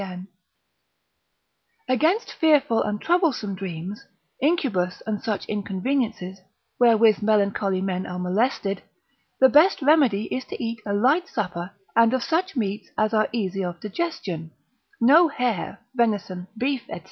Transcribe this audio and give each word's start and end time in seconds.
Against 1.87 2.33
fearful 2.33 2.81
and 2.81 2.99
troublesome 2.99 3.53
dreams, 3.53 4.03
Incubus 4.41 5.03
and 5.05 5.21
such 5.21 5.45
inconveniences, 5.45 6.39
wherewith 6.79 7.21
melancholy 7.21 7.81
men 7.81 8.07
are 8.07 8.17
molested, 8.17 8.81
the 9.39 9.47
best 9.49 9.79
remedy 9.79 10.23
is 10.35 10.43
to 10.45 10.63
eat 10.63 10.79
a 10.87 10.93
light 10.95 11.27
supper, 11.27 11.69
and 11.95 12.15
of 12.15 12.23
such 12.23 12.55
meats 12.57 12.89
as 12.97 13.13
are 13.13 13.29
easy 13.31 13.63
of 13.63 13.79
digestion, 13.79 14.49
no 14.99 15.27
hare, 15.27 15.81
venison, 15.95 16.47
beef, 16.57 16.81
&c. 16.91 16.99